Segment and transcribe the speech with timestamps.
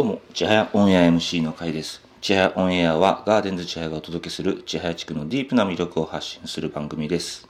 [0.00, 2.00] どうも、千早オンエア MC の会です。
[2.22, 7.46] 千早オンエアはガーデンズ千早がお届けする千早地区のディープな魅力を発信する番組です。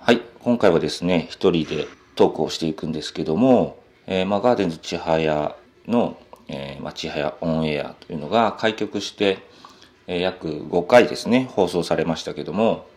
[0.00, 1.86] はい、今回はですね、一人で
[2.16, 3.78] トークをしていくんですけども、
[4.08, 5.54] えー、まあ、ガーデンズ千早
[5.86, 9.38] の、えー、まあ、千早オンエアというのが開局して、
[10.08, 12.88] えー、約5回ですね、放送されましたけども、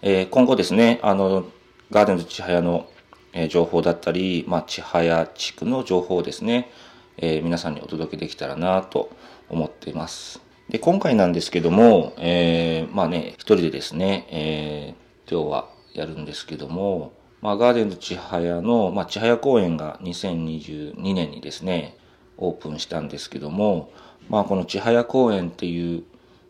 [0.00, 1.44] えー、今後ですね、あの、
[1.90, 2.88] ガーデンズ千早の、
[3.34, 6.70] え情報だったり、まあ、千早地区の情報をですね、
[7.16, 9.10] えー、皆さんにお届けできたらなと
[9.48, 10.40] 思っています。
[10.68, 21.96] で、今回なんですけども、えー、まあね、一人でですね、えー、今日はやるんですけども、まあ、ガーデンズ千早の、まあ、千早公園が2022年にですね、
[22.38, 23.92] オープンしたんですけども、
[24.28, 26.04] まあ、この千早公園っていう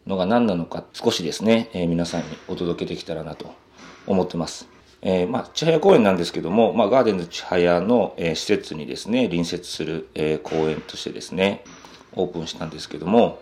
[0.06, 3.52] のが何なのか少しですね、えー、皆さんにお届けできたらなと
[4.06, 4.73] 思ってます。
[5.06, 11.62] えー、まあ、千早公園なんですけども、まあ、ガーデンズ千早の、えー、施設にですね、隣接する、えー、公園としてですね、
[12.14, 13.38] オープンしたんですけども、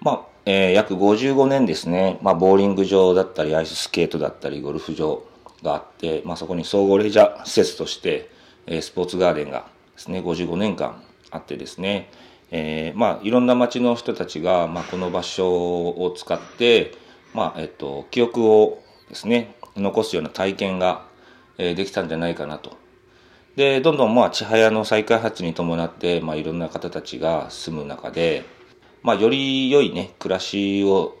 [0.00, 5.24] まあ、えー、約55年ですね、まあ、ボーリング場だったり、アイススケートだったり、ゴルフ場
[5.62, 8.30] があって、まあ、そこに総合レジャー施設として、
[8.66, 12.10] えー、スポーツガーデンがですね、55年間あってですね、
[12.50, 16.92] えー、まあ、いろんな町の人たちが、まあ、この場所を使って、
[17.32, 21.04] まあ、えっと、記憶をですね、残すような体験が、
[21.58, 22.76] えできたんじゃないかなと。
[23.56, 28.44] で、どんどんまあ、千早の再開発に伴って、まあ、いろんな方たちが住む中で、
[29.02, 31.16] まあ、より良いね、暮らしを、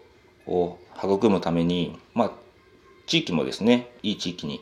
[0.46, 2.32] を育むために、まあ、
[3.06, 4.60] 地域もですね、いい地域に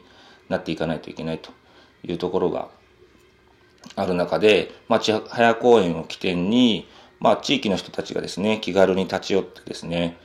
[0.49, 1.51] なっていかないといけないと
[2.05, 2.69] いうところが
[3.97, 10.17] ある中で、まあ、千早公園を起点に、まあ、地域の人たちがですね、気軽に立ち寄ってですね、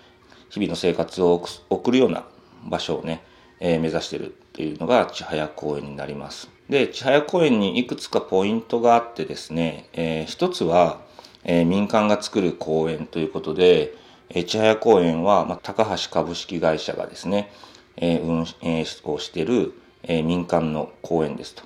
[0.49, 2.25] 日々の生活を送るような
[2.69, 3.23] 場所をね、
[3.59, 6.49] えー、目指しているっていうのが千早公園になります。
[6.69, 11.01] で、千早公園にいくつかポイントがあってですね、えー、一つは、
[11.43, 13.93] えー、民間が作る公園ということで、
[14.29, 17.51] えー、千早公園は、まあ、高橋株式会社がですね、
[17.97, 21.63] えー、運営をしている、えー、民間の公園ですと。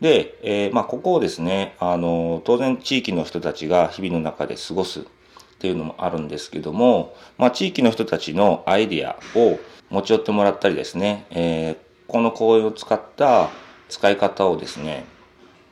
[0.00, 5.06] で、えー、まあ、ここをですね、あの、当然地域の人たちが日々の中で過ごす
[5.62, 11.76] っていうのもあるんですけども、まあ、地域の人たちのアイディアを持ち寄ってもらったりですね、えー、
[12.08, 13.48] この公園を使った
[13.88, 15.04] 使い方をですね、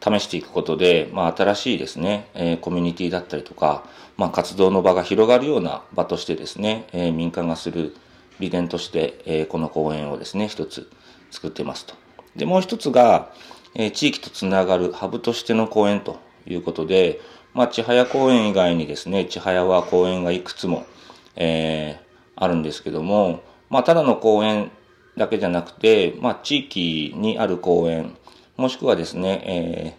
[0.01, 3.83] 試していくことで、まあ、新しいですね、えー、コミュニティだったりとか、
[4.17, 7.97] まあ、活動の場が広がるような場としてですね、えー、民間がする
[8.39, 10.89] 利点として、えー、この公園をですね、一つ
[11.33, 11.95] 作ってますと。
[12.37, 13.33] で、もう一つが、
[13.75, 17.21] えー、地域とつながるハブとしての公園ということで、
[17.53, 20.87] まあ、千早公園以外にですね、千早は公園がいくつも、
[21.35, 24.71] えー、あるんですけども、まあ、ただの公園
[25.17, 28.17] だけじゃなくて、まあ、地域にある公園、
[28.57, 29.97] もしくはですね、え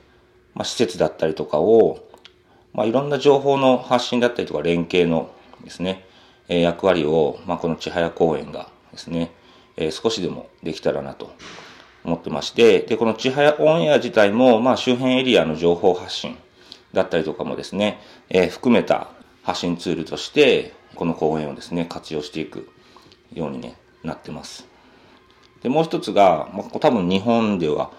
[0.55, 1.99] ー、まあ、施設だったりとかを、
[2.73, 6.05] まあ、いろんな情報の発信だったりとか連携のですね、
[6.47, 9.31] えー、役割を、まあ、この千早公園がですね、
[9.75, 11.33] えー、少しでもできたらなと
[12.05, 16.37] 思ってまして、で、この千早オンエア自体も、まあ、周辺エリアの情報発信
[16.93, 19.09] だったりとかもですね、えー、含めた
[19.43, 22.69] 発信ツールとして、この公園をですね、活用していく
[23.33, 24.67] ように、ね、なってます。
[25.63, 27.91] で、もう一つが、まあ、多分日本では、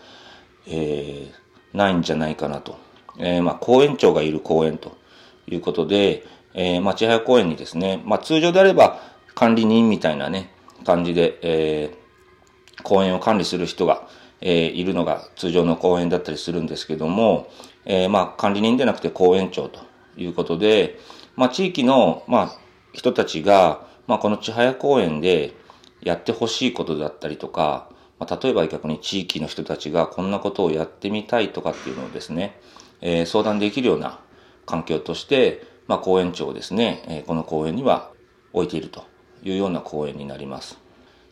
[0.67, 2.79] えー、ないんじゃないかなと。
[3.19, 4.97] えー、まあ、公園長がいる公園と
[5.47, 6.25] いうことで、
[6.55, 9.01] えー、まあ、千早公園にですね、まあ、通常であれば
[9.35, 10.51] 管理人みたいなね、
[10.85, 14.09] 感じで、えー、公園を管理する人が、
[14.43, 17.49] えー、いるのが通常の公園だったりするんですけども、
[17.85, 19.81] え、まあ、管理人でなくて公園長と
[20.17, 20.99] いうことで、
[21.37, 22.59] まあ、地域の、まあ、
[22.93, 25.55] 人たちが、まあ、この千早公園で
[26.03, 27.89] やってほしいことだったりとか、
[28.19, 32.61] まあ、例えば逆に地域の人たちがこんなことをやってみたいとかっていうのをですね、
[33.01, 34.21] えー、相談できるような
[34.67, 38.11] 環境として、まあ、公園長をですね、えー、この公園には
[38.53, 39.05] 置いていると
[39.43, 40.79] いうような公園になります。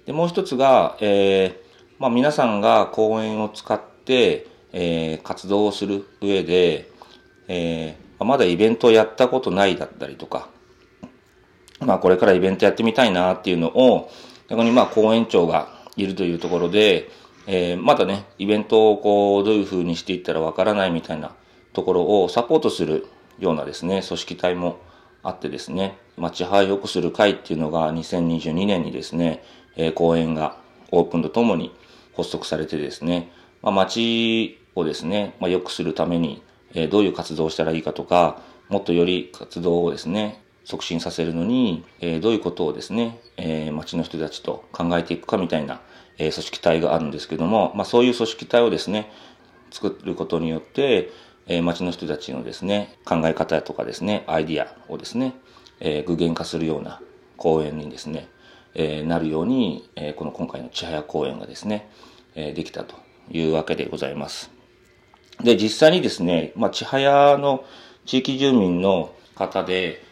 [0.07, 1.70] で、もう一つが、えー、
[2.01, 6.91] まあ、皆さんが公園を使って、えー、活動をする上で、
[7.47, 10.49] えー、まだイベントをやったことないだったりとか、
[11.79, 14.11] まあこれからイベントやってみたいなっていうのを、
[14.49, 17.11] 逆にまあ公園長がいるというところで、
[17.47, 21.35] えー、まだね、イベントをこう、どういう風にしていったらわからないみたいな
[21.75, 23.09] ところをサポートする
[23.39, 24.79] ようなですね、組織体も
[25.23, 29.45] あってですね、町派を良くする会っていうのが2022年にですね、
[29.77, 30.57] えー、公園が
[30.93, 31.79] オープンとともに
[32.23, 33.31] 発足されてですね、
[33.63, 36.43] まあ、町をですね、まあ、良くするために、
[36.75, 45.81] え、どういう活動をしたらいいかとか、もっとより活動をですね、促進させるのに、え、どういうことをですね、え、町の人たちと考えていくかみたいな、
[46.19, 49.11] え、組織体があるんですけども、まあ、そういう組織体をですね、
[49.71, 51.11] 作ることによって、
[51.47, 55.35] え、町の人たちのですね、考え方とかですね、アイディアをですね、
[55.81, 57.01] え、具現化するような
[57.37, 58.29] 公演にですね、
[58.75, 61.91] えー、なるように、えー、この今回の千早公演がですね、
[62.35, 62.95] えー、できたと
[63.31, 64.51] いうわけでございます。
[65.43, 67.65] で、実際にですね、まあ、千早の
[68.07, 70.03] 地域住民の方で、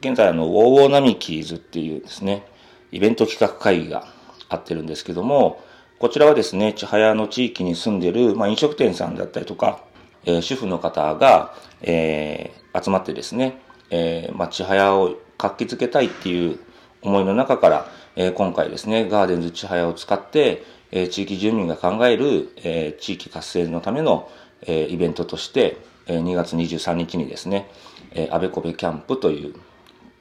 [0.00, 2.46] 現在あの、ウォーウォーナミキーズっていうですね、
[2.92, 4.06] イベント企画会議が
[4.48, 5.62] あってるんですけども、
[5.98, 9.82] こちらはですね、千早の地域に住んでる、まあ、飲食店さんだったりとか、
[10.26, 16.58] えー、主婦の方が、えー、集まってですね、えー、まあ、千早を活気づけたいっていう
[17.02, 24.30] 思いの中から、え、今回ですね、ガーデンズ千早を使って、え、地域住民が考える、え、地域活性のための、
[24.66, 27.68] え、イベントとして、え、2月23日にですね、
[28.12, 29.54] えー、あべこべキャンプという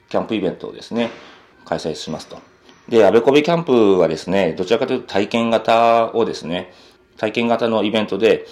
[0.09, 1.11] キャンプイベントをですね、
[1.65, 2.37] 開催しますと。
[2.89, 6.73] で、あべこべキャンプはですね、どちらかというと体験型をですね、
[7.17, 8.45] 体験型のイベントで、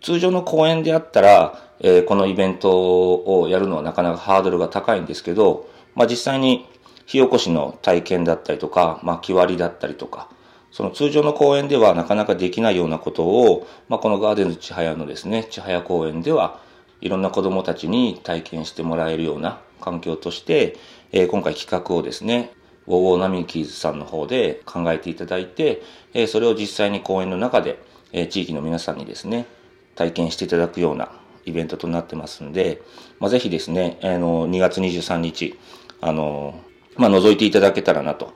[0.00, 6.66] 通常の公演であったら、えー、このイベントをやるのはなかなかハードルが高いんですけど、まあ実際に
[7.08, 10.28] 火起こしの体験だったりとか、まあ木割りだったりとか、
[10.70, 16.60] その通常の公演ではなかなかできないようなことを、まあこのガーデンズ千早のですね、千早公演では
[17.00, 20.76] いろんな子供たちに体験してもらえるような環境として、
[21.10, 22.52] えー、今回企画をですね、
[22.86, 25.82] ウォーウォーナミキーズさんの方で考えていただいて、
[26.12, 27.82] えー、それを実際に公演の中で、
[28.12, 29.46] えー、地域の皆さんにですね、
[29.94, 31.10] 体験していただくような
[31.46, 32.82] イベントとなってますんで、
[33.18, 35.58] まあ、ぜひですね、あの、2月23日、
[36.02, 36.60] あの、
[36.98, 38.34] まあ、覗いていただけたらなと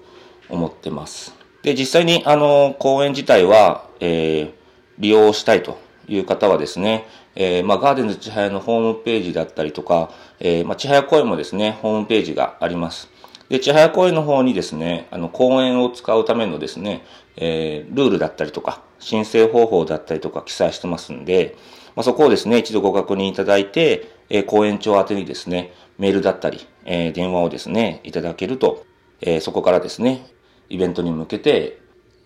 [0.48, 1.34] 思ってます。
[1.62, 4.52] で、実際に、あの、公園自体は、えー、
[4.98, 5.78] 利用したいと
[6.08, 13.08] いう方はですね、えー、まあ、ガーデンズ千早のホームページだったりとか、えー、まあ、千早公園もですね、ホームページがあります。
[13.48, 17.04] で、千早公園の方にですね、あの、公園を使うためのですね、
[17.36, 21.56] えー、ルールだったりとか、申請方法だったりとか記載してますんで、
[21.94, 28.84] まあ、そこをですね、一度ご確認いただいて、えー、公園長宛てにですね、メールだったり、えー、電話をですね、いただけると、
[29.20, 30.26] えー、そこからですね、
[30.68, 31.80] イベントに向けて、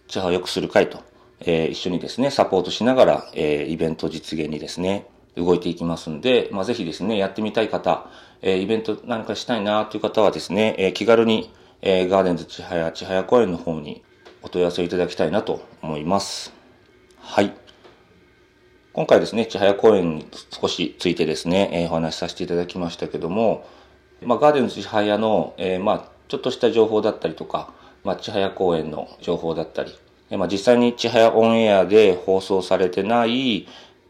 [0.09, 1.01] 千早を良くする会と、
[1.41, 5.07] えー、一緒にですね、サポートしながら、えー、イベント実現にですね、
[5.37, 8.09] 動いていきますんで、まあ、ぜひですね、やってみたい方、
[8.43, 11.53] えー、イベント何かしたいなという方はですね、えー、気軽に、
[11.83, 14.03] えー、ガーデンズ千早、千早公園の方に
[14.47, 16.53] お問い合わせをいただきたいなと思います。
[17.19, 17.53] はい。
[18.93, 23.67] 今回ですね、千早公園に少しついてですね、えー、お話しさせていただきましたけども、
[24.23, 27.73] まあ、ガーデンズ千早の、えー、まあ、ちょっとした情報だったりとか、
[28.05, 29.93] まあ、千早公園の情報だったり、
[30.31, 33.67] まあ、実際に千早オンエアで放送されてない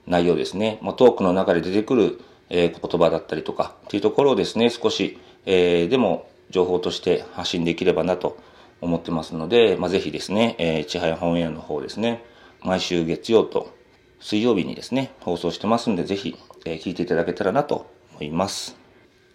[0.06, 8.38] 内容ですね、まあ、トークの中で出てくるえー、言葉だったりとかっていうところをですね、少し、えー、でも情報として発信できればなと
[8.80, 12.24] 思ってますので、まあ、ぜひですね、えー、千早本屋の方ですね、
[12.62, 13.74] 毎週月曜と
[14.20, 18.76] 水曜日にですね、放送してますんで、ぜひ、えー、聞いていただけたらなと思います。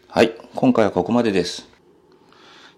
[0.08, 1.70] はい、今回はここまでです。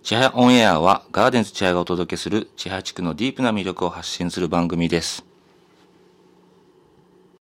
[0.03, 5.32] 千早オンエアはガーデンズ千早がお届けする千早地区のディープな魅力を発信する番組です。